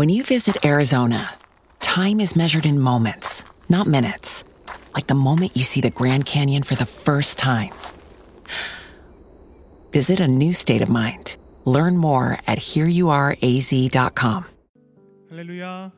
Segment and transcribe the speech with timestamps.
[0.00, 1.34] When you visit Arizona,
[1.80, 4.44] time is measured in moments, not minutes.
[4.94, 7.70] Like the moment you see the Grand Canyon for the first time.
[9.92, 11.36] Visit a new state of mind.
[11.64, 14.44] Learn more at hereyouareaz.com.
[15.30, 15.92] 할렐루야.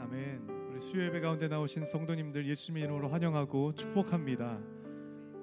[0.00, 0.40] 아멘.
[0.72, 4.58] 우리 수요 예배 가운데 나오신 성도님들 예수님의 이름으로 환영하고 축복합니다.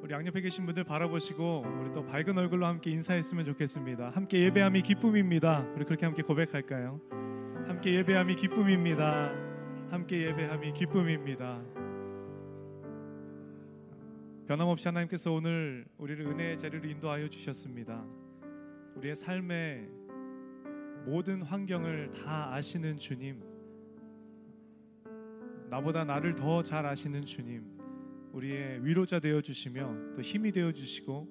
[0.02, 4.11] 우리 양옆에 계신 분들 바라보시고 우리 또 밝은 얼굴로 함께 인사했으면 좋겠습니다.
[4.11, 5.66] 함께 예배함이 기쁨입니다.
[5.75, 7.00] 우리 그렇게 함께 고백할까요?
[7.66, 9.33] 함께 예배함이 기쁨입니다.
[9.91, 11.61] 함께 예배함이 기쁨입니다.
[14.47, 18.05] 변함없이 하나님께서 오늘 우리를 은혜의 자리로 인도하여 주셨습니다.
[18.94, 19.89] 우리의 삶의
[21.05, 23.42] 모든 환경을 다 아시는 주님,
[25.69, 27.64] 나보다 나를 더 잘 아시는 주님,
[28.37, 31.27] 우리의 위로자 되어 주시며 또 힘이 되어 주시고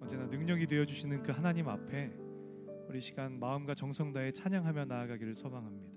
[0.00, 2.10] 언제나 능력이 되어 주시는 그 하나님 앞에
[2.88, 5.88] 우리 시간 마음과 정성 다해 찬양하며 나아가기를 소망합니다.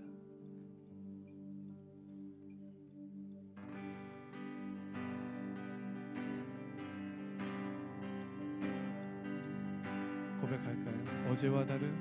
[10.42, 11.32] 고백할까요?
[11.32, 11.92] 어제와 다른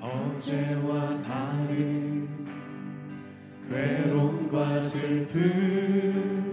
[0.00, 2.28] 어제와 다른
[3.68, 6.49] 괴로움과 슬픔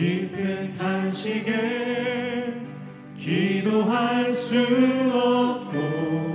[0.00, 2.54] 깊은 탄식에
[3.18, 4.56] 기도할 수
[5.12, 6.29] 없고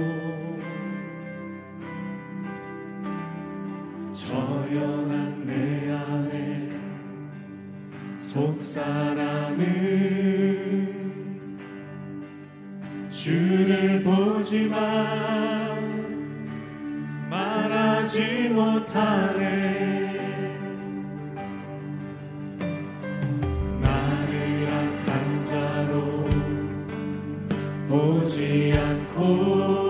[27.96, 29.85] 보지 않고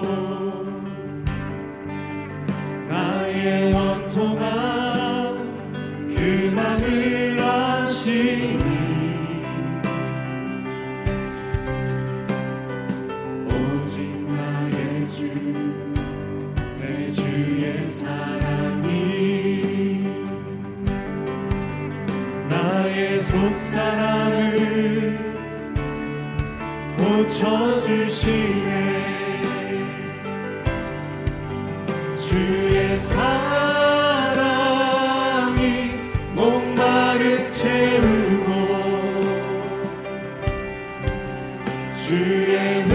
[42.07, 42.94] 주의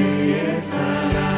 [0.00, 1.29] Yes,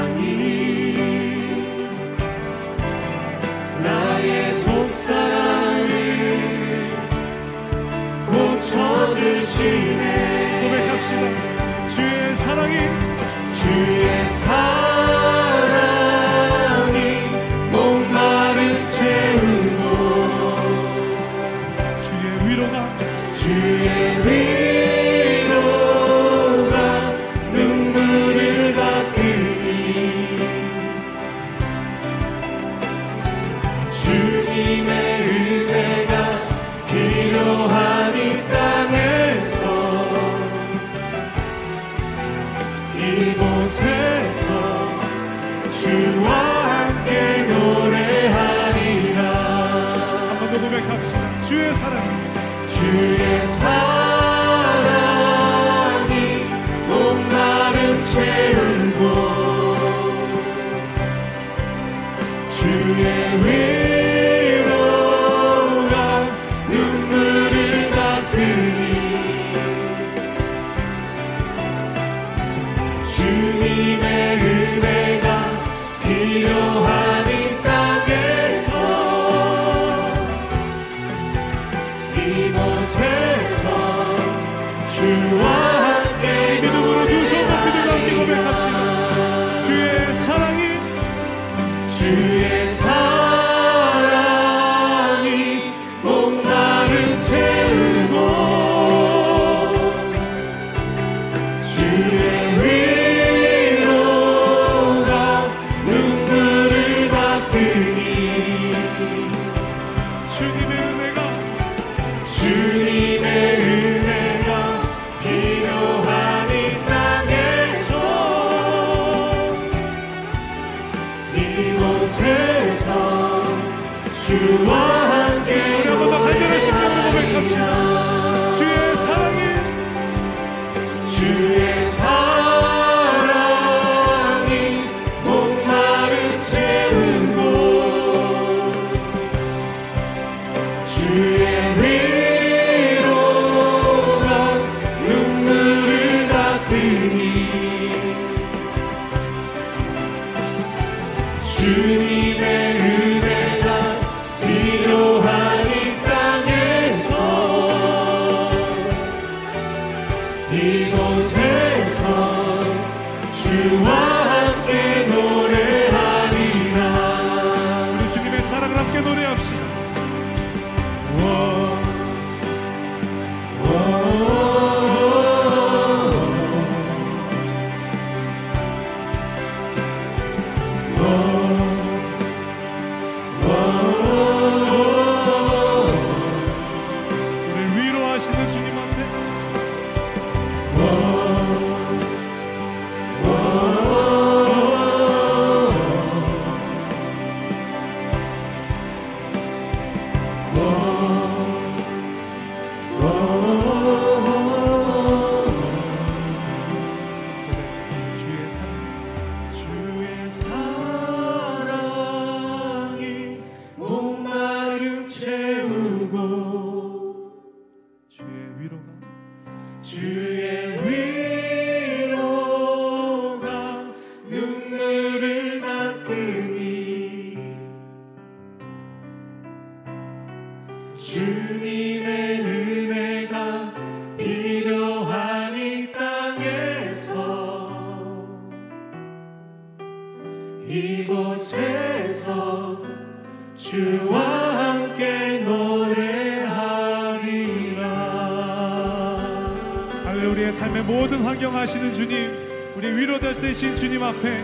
[250.82, 252.31] 삶의 모든 환경 하시는 주님
[252.77, 254.43] 우리 위로 되신 주님 앞에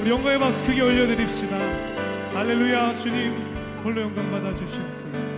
[0.00, 1.56] 우리 영광의 박수 크게 올려드립시다.
[2.34, 3.32] 할렐루야 주님
[3.84, 5.37] 홀로 영광 받아 주시옵소서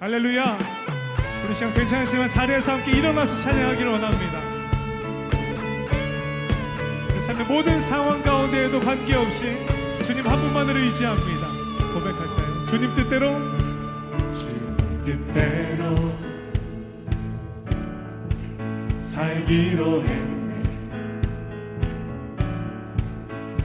[0.00, 0.56] 할렐루야.
[1.44, 4.40] 우리 시간 괜찮으시면 자리에서 함께 일어나서 찬양하기를 원합니다.
[7.08, 9.54] 내 삶의 모든 상황 가운데에도 관계없이
[10.02, 11.46] 주님 한 분만을 의지합니다.
[11.92, 12.66] 고백할까요?
[12.68, 13.34] 주님 뜻대로?
[14.32, 15.94] 주님 뜻대로
[18.96, 20.62] 살기로 했네.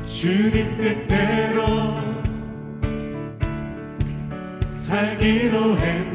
[0.05, 1.65] 주님 뜻대로
[4.71, 6.14] 살기로 했네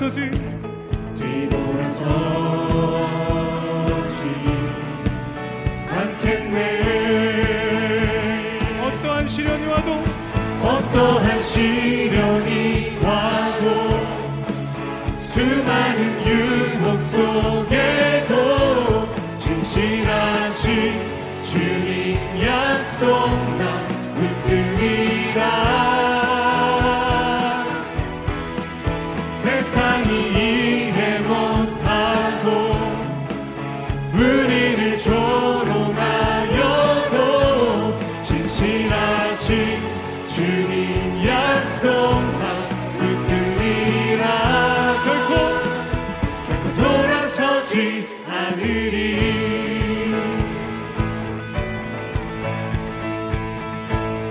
[0.00, 0.30] 서지.
[1.14, 2.00] 뒤돌아서지.
[5.90, 6.56] 않겠네
[8.82, 10.02] 어떠한 시련이 와도
[10.62, 13.90] 어떠한 시련이 와도
[15.18, 18.34] 수많은 유혹 속에도
[19.38, 20.94] 진실하신
[21.42, 23.06] 주님 약속
[23.58, 23.79] 나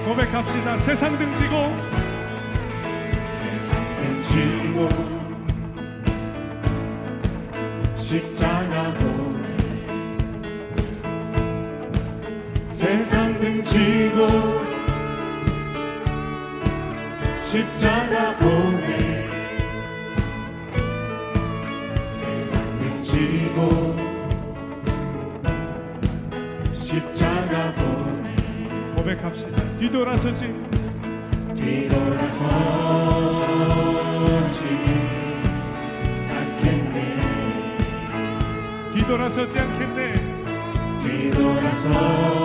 [0.09, 0.75] 고백합시다.
[0.77, 1.55] 세상 등지고.
[3.27, 4.89] 세상 등지고.
[7.95, 9.55] 십자가 보내
[12.65, 14.27] 세상 등지고.
[17.37, 19.29] 십자가 보내
[22.03, 23.88] 세상 등지고
[29.29, 29.77] 고백합시다.
[29.79, 30.53] 뒤돌아서지
[31.55, 32.39] 뒤돌아서지
[36.29, 37.19] 않겠네
[38.93, 40.13] 뒤돌아서지 않겠네.
[41.03, 42.38] 뒤돌아서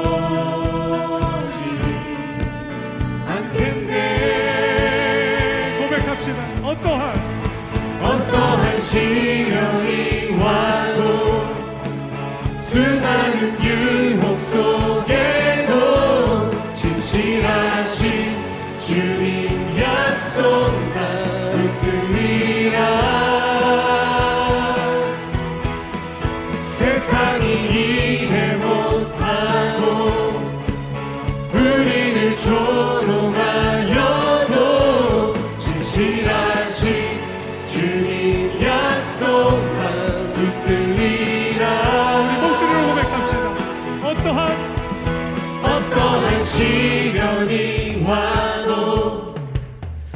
[46.54, 49.34] 시련이 와도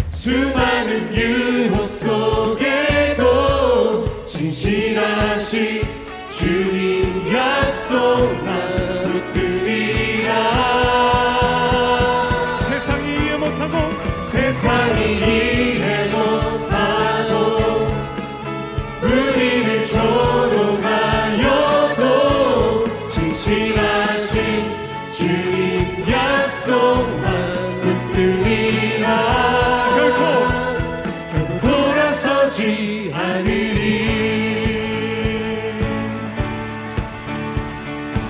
[0.09, 3.25] 수많은 유혹 속에도
[4.25, 5.83] 진실하신
[6.31, 8.28] 주님 약속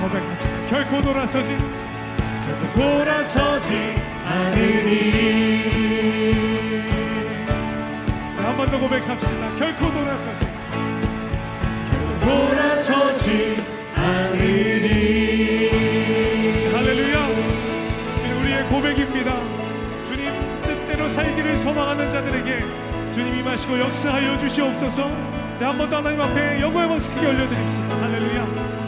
[0.09, 0.67] 고백합시다.
[0.69, 1.57] 결코 돌아서지
[2.47, 5.69] 결코 돌아서지 않으리
[8.37, 9.53] 한 번 더 고백합시다.
[9.57, 10.47] 결코 돌아서지
[12.21, 13.57] 돌아서지
[13.97, 15.71] 않으리
[16.75, 17.29] 할렐루야.
[18.21, 19.41] 주님 우리의 고백입니다.
[20.05, 22.65] 주님 뜻대로 살기를 소망하는 자들에게
[23.13, 25.09] 주님 임하시고 역사하여 주시옵소서.
[25.59, 27.97] 네, 한번 더 하나님 앞에 영광의 박수 크게 올려드립시다.
[28.01, 28.88] 할렐루야.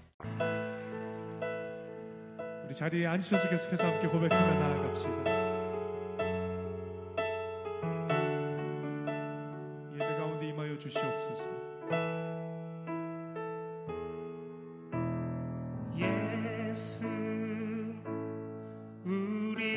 [2.71, 5.11] 우리 자리에 앉으셔서 계속해서 함께 고백하며 나아갑시다.
[9.93, 11.49] 예배 가운데 임하여 주시옵소서.
[15.97, 17.05] 예수
[19.03, 19.71] 우리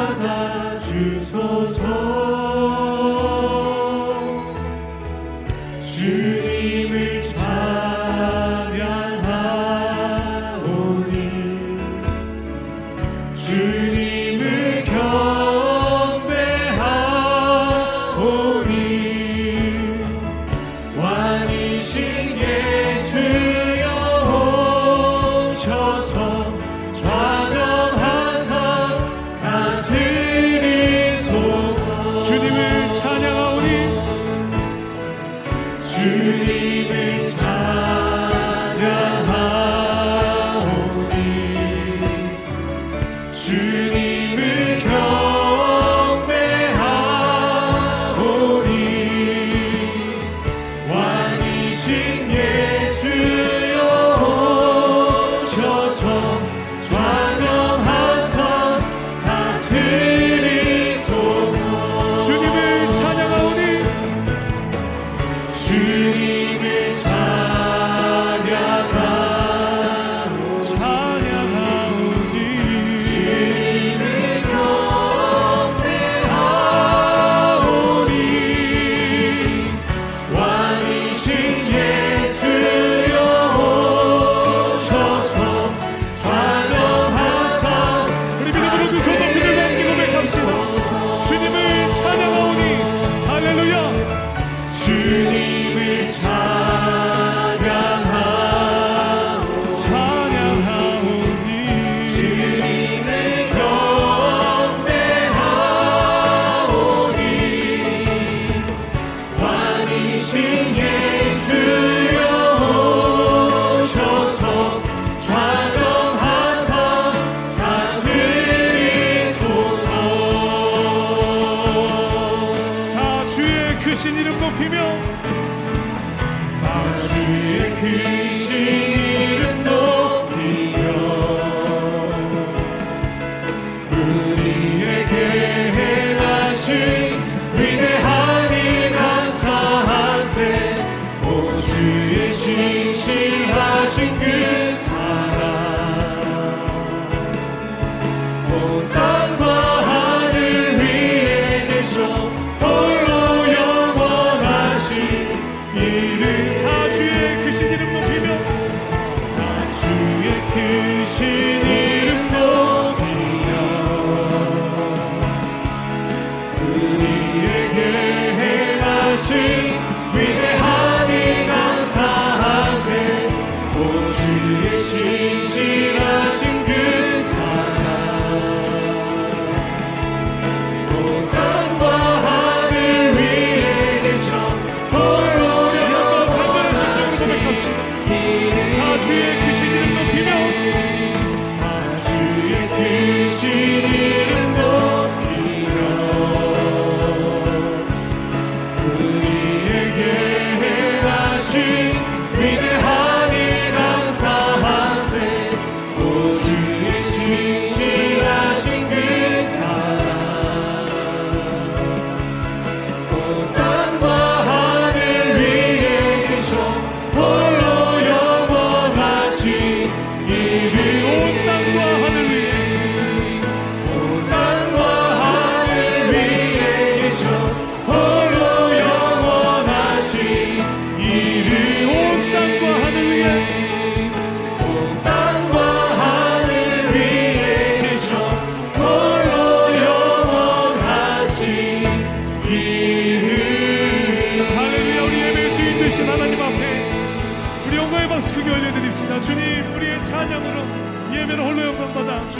[0.00, 2.39] 받아주소서.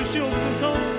[0.09, 0.98] 주시옵소서